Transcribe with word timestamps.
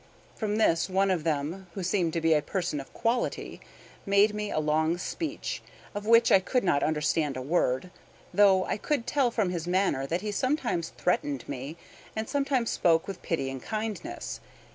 From 0.35 0.55
this, 0.55 0.89
one 0.89 1.11
of 1.11 1.23
them, 1.23 1.67
who 1.75 1.83
seemed 1.83 2.11
to 2.13 2.21
be 2.21 2.33
a 2.33 2.41
person 2.41 2.79
of 2.81 2.91
quality, 2.91 3.61
made 4.03 4.33
me 4.33 4.49
a 4.49 4.57
long 4.59 4.97
speech, 4.97 5.61
of 5.93 6.07
which 6.07 6.31
I 6.31 6.39
could 6.39 6.63
not 6.63 6.81
understand 6.81 7.37
a 7.37 7.41
word, 7.43 7.91
though 8.33 8.65
I 8.65 8.77
could 8.77 9.05
tell 9.05 9.29
from 9.29 9.51
his 9.51 9.67
manner 9.67 10.07
that 10.07 10.21
he 10.21 10.31
sometimes 10.31 10.89
threatened 10.97 11.47
me, 11.47 11.77
and 12.15 12.27
sometimes 12.27 12.71
spoke 12.71 13.07
with 13.07 13.21
pity 13.21 13.51
and 13.51 13.61
kindness. 13.61 14.39